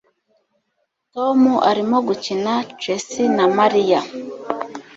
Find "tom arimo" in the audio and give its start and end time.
1.13-1.97